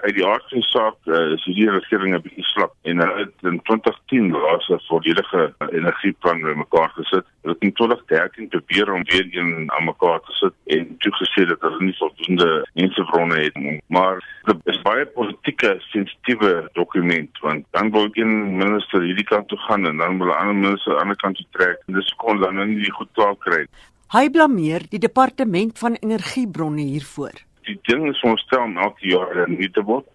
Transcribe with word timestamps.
Uit 0.00 0.14
die 0.14 0.26
aard 0.26 0.44
van 0.48 0.58
die 0.58 0.68
saak 0.68 0.96
uh, 1.04 1.32
is 1.34 1.44
hierdie 1.44 1.70
regering 1.70 2.14
'n 2.14 2.22
bietjie 2.24 2.46
slap 2.52 2.72
en 2.82 3.02
hulle 3.02 3.18
het 3.24 3.48
in 3.50 3.60
2010 3.68 4.30
laas 4.30 4.68
'n 4.68 4.80
volledige 4.88 5.42
energieplan 5.70 6.40
bymekaar 6.42 6.90
gesit. 6.96 7.26
Hulle 7.42 7.54
het 7.54 7.62
in 7.68 7.72
2013 7.72 8.48
probeer 8.48 8.92
om 8.92 9.04
weer 9.10 9.26
een 9.30 9.70
aan 9.72 9.84
mekaar 9.84 10.20
te 10.20 10.32
sit 10.32 10.54
en 10.76 10.96
toegesê 11.04 11.46
dat 11.52 11.60
hulle 11.60 11.84
nie 11.84 11.96
voldoende 11.98 12.50
mensebronne 12.74 13.38
het 13.40 13.56
nie. 13.56 13.80
Maar 13.86 14.24
dit 14.44 14.56
is 14.64 14.82
baie 14.82 15.06
politieke 15.06 15.76
sensitiewe 15.78 16.68
dokument 16.72 17.38
want 17.38 17.64
dan 17.70 17.90
wil 17.90 18.08
een 18.12 18.56
minister 18.56 19.02
hierdie 19.02 19.30
kant 19.32 19.48
toe 19.48 19.58
gaan 19.58 19.86
en 19.86 19.96
dan 19.96 20.18
wil 20.18 20.28
'n 20.28 20.40
ander 20.40 20.54
minister 20.54 20.92
aan 20.92 20.96
die 20.96 21.02
ander 21.02 21.16
kant 21.16 21.36
toe 21.36 21.46
trek. 21.50 21.82
En 21.86 21.94
dis 21.94 22.14
kon 22.14 22.40
dan 22.40 22.54
nie 22.56 22.82
die 22.82 22.92
goed 22.92 23.08
klaar 23.12 23.36
kry. 23.36 23.66
Hy 24.10 24.30
blameer 24.30 24.82
die 24.90 24.98
departement 24.98 25.78
van 25.78 25.94
energiebronne 25.94 26.82
hiervoor. 26.82 27.36
Die 27.68 27.78
ding 27.82 28.08
is 28.08 28.22
ons 28.26 28.42
stel 28.46 28.70
elke 28.76 29.06
jaar 29.08 29.44
nie 29.48 29.70
te 29.70 29.82
word 29.82 30.08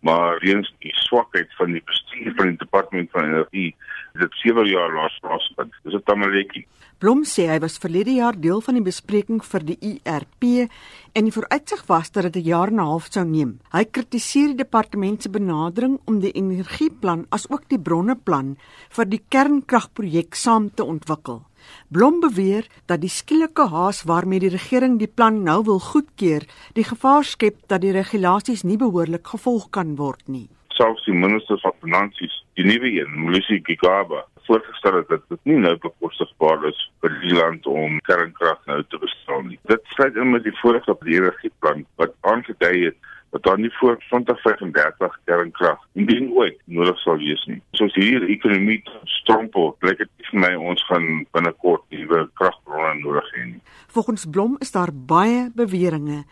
maar 0.00 0.38
weens 0.38 0.70
die 0.78 0.94
swakheid 0.94 1.54
van 1.58 1.72
die 1.74 1.82
bestuur 1.84 2.34
van 2.36 2.52
die 2.52 2.58
departement 2.58 3.10
van 3.10 3.24
energie 3.24 3.74
dit 4.18 4.40
sewe 4.42 4.64
jaar 4.68 4.92
laas 4.94 5.18
plaasvind. 5.22 5.72
Dis 5.84 5.94
'n 5.94 6.02
tamaletjie. 6.04 6.66
Blom 6.98 7.22
sê 7.22 7.44
hy 7.46 7.60
was 7.62 7.78
verlede 7.78 8.10
jaar 8.10 8.34
deel 8.34 8.60
van 8.60 8.74
die 8.74 8.82
bespreking 8.82 9.38
vir 9.44 9.62
die 9.64 9.78
IRP 9.80 10.68
en 11.14 11.28
die 11.28 11.34
vooruitsig 11.36 11.84
was 11.86 12.10
dat 12.10 12.24
dit 12.26 12.36
'n 12.42 12.48
jaar 12.48 12.68
en 12.68 12.80
'n 12.80 12.88
half 12.90 13.06
sou 13.10 13.24
neem. 13.24 13.60
Hy 13.72 13.84
kritiseer 13.84 14.48
die 14.48 14.64
departement 14.64 15.22
se 15.22 15.28
benadering 15.28 16.00
om 16.06 16.18
die 16.20 16.32
energieplan 16.32 17.26
asook 17.30 17.68
die 17.68 17.78
bronneplan 17.78 18.56
vir 18.90 19.04
die 19.04 19.22
kernkragprojek 19.28 20.34
saam 20.34 20.74
te 20.74 20.84
ontwikkel. 20.84 21.42
Blom 21.88 22.20
beweer 22.20 22.66
dat 22.86 23.00
die 23.00 23.10
skielike 23.10 23.68
haas 23.68 24.02
waarmee 24.02 24.40
die 24.40 24.52
regering 24.52 24.98
die 24.98 25.06
plan 25.06 25.42
nou 25.42 25.62
wil 25.64 25.78
goedkeur, 25.78 26.42
die 26.74 26.84
gevaar 26.84 27.24
skep 27.24 27.68
dat 27.68 27.80
die 27.80 27.92
regulasies 27.92 28.62
nie 28.62 28.76
behoorlik 28.76 29.26
gevolg 29.26 29.70
kan 29.70 29.96
word 29.96 30.28
nie. 30.28 30.48
Selfs 30.78 31.04
die 31.08 31.14
minister 31.14 31.58
van 31.60 31.74
finansies, 31.82 32.34
die 32.58 32.66
nuwe 32.66 32.90
een, 33.00 33.14
Mlusi 33.26 33.58
Gigaba, 33.66 34.24
voorgestel 34.48 35.00
het 35.00 35.08
dat 35.12 35.24
dit 35.28 35.50
nie 35.50 35.58
nou 35.60 35.74
bekostigbaar 35.82 36.64
is 36.70 36.78
vir 37.02 37.14
die 37.24 37.34
land 37.36 37.66
om 37.68 37.98
kernkrag 38.08 38.60
nou 38.70 38.80
te 38.88 39.00
bestaan 39.02 39.50
nie. 39.50 39.58
Dit 39.68 39.84
sluit 39.96 40.16
in 40.16 40.30
met 40.32 40.46
die 40.46 40.54
vorige 40.62 40.96
regeringsplan 41.02 41.84
wat 42.00 42.14
aangedui 42.32 42.76
het 42.86 42.98
dat 43.30 43.42
daar 43.42 43.58
nie 43.58 43.72
voor 43.76 43.98
2035 43.98 45.18
kernkrag 45.24 45.82
indien 45.92 46.30
ooit 46.32 46.60
nodig 46.64 46.98
sal 46.98 47.18
wees 47.20 47.42
nie. 47.50 47.58
Soos 47.76 47.94
hier 47.94 48.24
ekonomie 48.24 48.78
strompel, 49.18 49.74
blyk 49.82 50.00
dit 50.00 50.30
vir 50.30 50.40
my 50.44 50.52
ons 50.70 50.84
gaan 50.88 51.26
binnekort 51.36 51.84
nuwe 51.92 52.22
kragbronne 52.40 52.94
nodig 53.02 53.28
hê. 53.34 53.44
Volgens 53.92 54.24
Blom 54.32 54.56
is 54.64 54.72
daar 54.72 54.94
baie 54.94 55.50
beweringe 55.54 56.22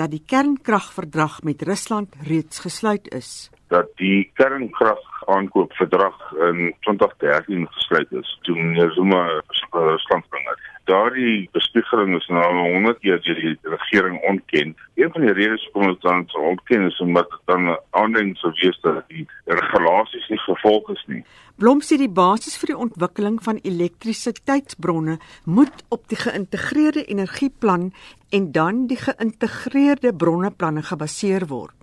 dat 0.00 0.14
die 0.14 0.22
kernkragverdrag 0.24 1.42
met 1.42 1.62
Rusland 1.68 2.16
reeds 2.24 2.64
gesluit 2.64 3.12
is. 3.12 3.50
Dat 3.68 3.88
die 3.96 4.30
kernkrag 4.34 5.02
aankoopverdrag 5.26 6.32
in 6.50 6.74
2013 6.80 7.66
gesluit 7.70 8.12
is 8.12 8.38
toe 8.42 8.56
meneer 8.56 8.92
Zuma 8.92 9.42
Rusland 9.70 10.28
bring 10.28 10.48
het 10.48 10.66
daardie 10.86 11.48
bespiegeling 11.52 12.14
is 12.16 12.28
al 12.30 12.58
100 12.58 13.00
keer 13.02 13.18
deur 13.24 13.40
die 13.40 13.54
regering 13.62 14.20
ontken. 14.30 14.74
Een 14.94 15.10
van 15.12 15.26
die 15.26 15.34
redes 15.34 15.64
hoekom 15.64 15.90
dit 15.92 16.04
dan 16.06 16.24
so 16.30 16.44
ontken 16.52 16.86
is 16.86 17.00
omdat 17.02 17.32
dan 17.50 17.78
aanleiding 17.90 18.36
sou 18.38 18.52
wees 18.60 18.78
dat 18.84 19.02
die 19.10 19.26
regulasies 19.44 20.28
nie 20.30 20.40
gevolg 20.44 20.90
is 20.94 21.02
nie. 21.10 21.22
Blom 21.58 21.82
sê 21.82 21.98
die 21.98 22.12
basis 22.12 22.58
vir 22.60 22.74
die 22.74 22.80
ontwikkeling 22.86 23.40
van 23.42 23.60
elektrisiteitsbronne 23.62 25.18
moet 25.44 25.84
op 25.88 26.06
die 26.12 26.20
geïntegreerde 26.22 27.04
energieplan 27.04 27.90
en 28.30 28.50
dan 28.52 28.86
die 28.90 29.00
geïntegreerde 29.00 30.14
bronneplanne 30.14 30.86
gebaseer 30.86 31.48
word. 31.50 31.74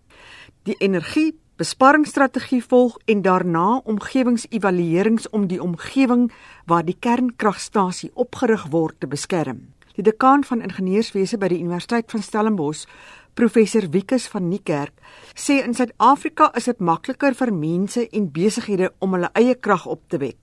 Die 0.63 0.79
energie 0.79 1.33
besparingsstrategie 1.55 2.63
volg 2.65 2.97
en 3.05 3.21
daarna 3.21 3.81
omgewingsevaluerings 3.83 5.29
om 5.29 5.47
die 5.47 5.61
omgewing 5.61 6.31
waar 6.65 6.85
die 6.85 6.97
kernkragstasie 6.99 8.11
opgerig 8.13 8.65
word 8.69 8.99
te 8.99 9.07
beskerm. 9.07 9.61
Die 9.93 10.03
dekaan 10.03 10.43
van 10.43 10.63
ingenieurswese 10.65 11.37
by 11.37 11.51
die 11.53 11.61
Universiteit 11.61 12.09
van 12.11 12.23
Stellenbosch, 12.25 12.87
professor 13.37 13.85
Wikus 13.93 14.25
van 14.27 14.47
Niekerk, 14.49 14.93
sê 15.37 15.59
in 15.61 15.77
Suid-Afrika 15.77 16.49
is 16.57 16.69
dit 16.69 16.79
makliker 16.81 17.37
vir 17.37 17.53
mense 17.53 18.07
en 18.09 18.31
besighede 18.33 18.89
om 18.99 19.13
hulle 19.13 19.29
eie 19.37 19.53
krag 19.55 19.85
op 19.85 20.01
te 20.09 20.17
wek. 20.21 20.42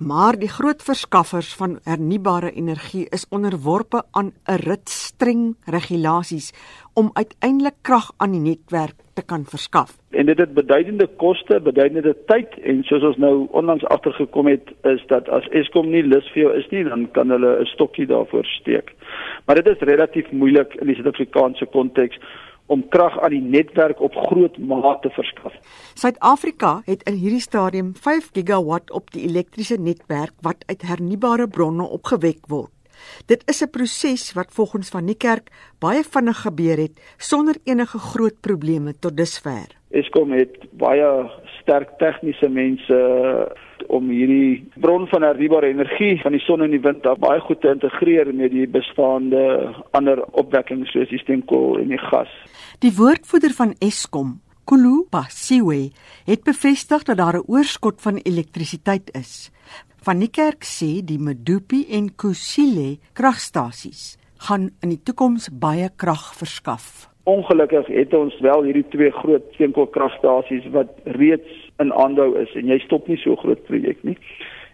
Maar 0.00 0.38
die 0.40 0.48
groot 0.48 0.80
verskaffers 0.82 1.50
van 1.54 1.74
hernubare 1.84 2.50
energie 2.56 3.02
is 3.12 3.26
onderworpe 3.28 4.02
aan 4.10 4.32
'n 4.48 4.60
rit 4.64 4.88
streng 4.88 5.56
regulasies 5.64 6.52
om 6.94 7.10
uiteindelik 7.12 7.74
krag 7.82 8.12
aan 8.16 8.30
die 8.30 8.40
netwerk 8.40 8.96
te 9.14 9.22
kan 9.24 9.44
verskaf. 9.44 9.90
En 10.10 10.26
dit 10.26 10.38
het 10.38 10.54
beduidende 10.54 11.06
koste, 11.16 11.60
beduidende 11.60 12.16
tyd 12.26 12.48
en 12.62 12.82
soos 12.82 13.02
ons 13.02 13.16
nou 13.16 13.46
onlangs 13.50 13.84
agtergekom 13.84 14.46
het 14.46 14.72
is 14.82 15.04
dat 15.06 15.28
as 15.28 15.48
Eskom 15.48 15.90
nie 15.90 16.02
lus 16.02 16.30
vir 16.32 16.42
jou 16.42 16.56
is 16.58 16.68
nie, 16.70 16.84
dan 16.84 17.10
kan 17.10 17.30
hulle 17.30 17.60
'n 17.60 17.64
stokkie 17.64 18.06
daarvoor 18.06 18.44
steek. 18.44 18.94
Maar 19.44 19.56
dit 19.56 19.68
is 19.68 19.78
relatief 19.78 20.30
moeilik 20.30 20.74
in 20.74 20.86
die 20.86 20.94
Suid-Afrikaanse 20.94 21.66
konteks 21.66 22.18
om 22.70 22.88
krag 22.88 23.18
aan 23.20 23.34
die 23.34 23.42
netwerk 23.42 24.00
op 24.00 24.14
groot 24.30 24.58
mate 24.58 25.08
te 25.08 25.14
verskaf. 25.14 25.54
Suid-Afrika 25.98 26.80
het 26.86 27.02
in 27.10 27.18
hierdie 27.18 27.42
stadium 27.42 27.94
5 27.98 28.30
gigawatt 28.36 28.90
op 28.94 29.10
die 29.14 29.26
elektriese 29.26 29.80
netwerk 29.80 30.36
wat 30.46 30.62
uit 30.66 30.86
hernubare 30.86 31.48
bronne 31.48 31.88
opgewek 31.98 32.46
word. 32.46 32.70
Dit 33.26 33.42
is 33.48 33.62
'n 33.62 33.70
proses 33.70 34.32
wat 34.32 34.52
volgens 34.52 34.88
van 34.88 35.04
Niekerk 35.04 35.50
baie 35.78 36.02
vinnig 36.02 36.40
gebeur 36.40 36.76
het 36.76 37.14
sonder 37.16 37.56
enige 37.64 37.98
groot 37.98 38.40
probleme 38.40 38.98
tot 38.98 39.16
dusver. 39.16 39.68
Eskom 39.90 40.32
het 40.32 40.58
baie 40.70 41.30
sterk 41.60 41.98
tegniese 41.98 42.48
mense 42.48 42.98
om 43.86 44.08
hierdie 44.08 44.68
bron 44.80 45.06
van 45.10 45.22
hernubare 45.22 45.66
energie 45.66 46.20
van 46.22 46.32
die 46.32 46.42
son 46.44 46.62
en 46.62 46.70
die 46.70 46.80
wind 46.80 47.02
baie 47.02 47.40
goed 47.40 47.60
te 47.60 47.72
integreer 47.72 48.34
met 48.34 48.52
die 48.54 48.66
bestaande 48.68 49.42
ander 49.90 50.22
opwekkings 50.32 50.92
soos 50.94 51.08
die 51.08 51.18
steenkool 51.18 51.78
en 51.80 51.88
die 51.88 52.02
gas. 52.10 52.30
Die 52.78 52.92
woordvoerder 52.96 53.54
van 53.56 53.74
Eskom, 53.78 54.40
Kulu 54.64 55.06
Basiwe, 55.10 55.90
het 56.24 56.44
bevestig 56.46 57.02
dat 57.02 57.16
daar 57.16 57.38
'n 57.38 57.46
oorskot 57.46 58.02
van 58.02 58.16
elektrisiteit 58.22 59.10
is. 59.14 59.50
Van 60.00 60.16
die 60.16 60.30
kerk 60.32 60.64
sê 60.64 61.02
die 61.04 61.18
Medupi 61.20 61.82
en 61.92 62.06
Kusile 62.16 62.94
kragstasies 63.12 64.14
gaan 64.46 64.70
in 64.80 64.94
die 64.94 65.02
toekoms 65.04 65.50
baie 65.52 65.90
krag 66.00 66.30
verskaf. 66.38 67.10
Ongelukkig 67.28 67.90
het 67.92 68.14
ons 68.16 68.38
wel 68.40 68.64
hierdie 68.64 68.86
twee 68.94 69.10
groot 69.12 69.44
steenkoolkragstasies 69.58 70.70
wat 70.72 70.94
reeds 71.18 71.58
in 71.84 71.92
aanhou 71.92 72.30
is 72.40 72.54
en 72.56 72.72
jy 72.72 72.78
stop 72.86 73.10
nie 73.12 73.18
so 73.20 73.36
groot 73.42 73.60
projek 73.66 74.00
nie. 74.08 74.16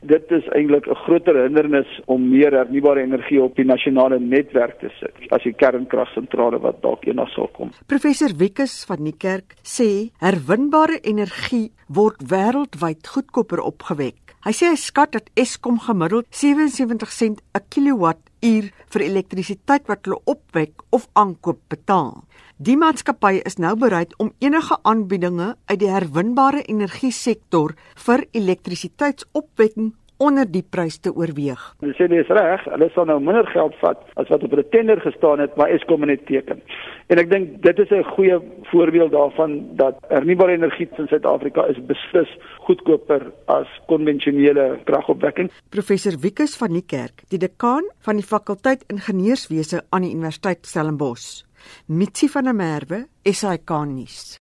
Dit 0.06 0.30
is 0.30 0.46
eintlik 0.54 0.86
'n 0.86 0.94
groter 0.94 1.40
hindernis 1.42 1.90
om 2.06 2.28
meer 2.30 2.54
hernubare 2.54 3.02
energie 3.02 3.42
op 3.42 3.56
die 3.56 3.66
nasionale 3.66 4.20
netwerk 4.20 4.78
te 4.78 4.90
sit 5.00 5.32
as 5.32 5.42
die 5.42 5.56
kernkragsentrale 5.58 6.60
wat 6.62 6.82
dalk 6.82 7.02
eendag 7.04 7.34
sal 7.34 7.48
kom. 7.48 7.70
Professor 7.86 8.30
Wikus 8.38 8.84
van 8.84 9.02
die 9.02 9.16
kerk 9.18 9.58
sê 9.64 10.10
herwinbare 10.22 11.00
energie 11.02 11.72
word 11.88 12.22
wêreldwyd 12.30 13.06
goedkoper 13.06 13.60
opgewek 13.60 14.25
Hy 14.46 14.52
sê 14.54 14.68
hy 14.70 14.76
skat 14.78 15.10
dat 15.10 15.30
Eskom 15.34 15.80
gemiddeld 15.82 16.28
77 16.30 17.10
sent 17.10 17.40
'n 17.58 17.64
kilowattuur 17.74 18.68
vir 18.92 19.02
elektrisiteit 19.02 19.88
wat 19.90 20.06
hulle 20.06 20.20
opwek 20.22 20.84
of 20.94 21.08
aankoop 21.18 21.58
betaal. 21.66 22.22
Die 22.54 22.76
maatskappy 22.78 23.42
is 23.42 23.58
nou 23.58 23.74
bereid 23.74 24.14
om 24.22 24.30
enige 24.38 24.78
aanbiedinge 24.82 25.56
uit 25.66 25.80
die 25.82 25.90
herwinbare 25.90 26.62
energie 26.62 27.10
sektor 27.10 27.74
vir 28.06 28.22
elektrisiteitsopwekking 28.30 29.90
onder 30.16 30.46
die 30.50 30.64
prys 30.64 30.98
te 30.98 31.12
oorweeg. 31.14 31.60
Hulle 31.80 31.94
sê 31.98 32.08
dis 32.08 32.28
reg, 32.28 32.64
hulle 32.64 32.88
sal 32.94 33.08
nou 33.10 33.18
minder 33.20 33.46
geld 33.52 33.74
vat 33.82 34.02
as 34.16 34.28
wat 34.32 34.42
op 34.42 34.52
'n 34.52 34.64
tender 34.70 35.00
gestaan 35.00 35.38
het, 35.38 35.56
maar 35.56 35.70
Eskom 35.70 36.06
net 36.06 36.26
teken. 36.26 36.62
En 37.06 37.18
ek 37.18 37.30
dink 37.30 37.62
dit 37.62 37.78
is 37.78 37.90
'n 37.90 38.02
goeie 38.02 38.38
voorbeeld 38.62 39.12
daarvan 39.12 39.76
dat 39.76 39.94
hernubare 40.08 40.52
energie 40.52 40.88
in 40.96 41.06
Suid-Afrika 41.06 41.66
is 41.66 41.86
beslis 41.86 42.38
goedkoper 42.58 43.32
as 43.46 43.66
konvensionele 43.86 44.78
kragopwekking. 44.84 45.50
Professor 45.70 46.18
Wikus 46.20 46.56
van 46.56 46.72
die 46.72 46.84
Kerk, 46.86 47.22
die 47.28 47.38
dekaan 47.38 47.84
van 48.00 48.16
die 48.16 48.24
fakulteit 48.24 48.84
ingenieurswese 48.86 49.82
aan 49.90 50.02
die 50.02 50.14
Universiteit 50.14 50.66
Stellenbosch. 50.66 51.44
Mitsi 51.86 52.28
van 52.28 52.44
der 52.44 52.54
Merwe, 52.54 53.06
SAK 53.22 53.70
nuus. 53.86 54.38